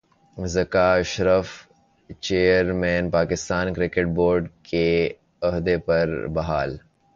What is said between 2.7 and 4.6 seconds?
main Pakistan cricket board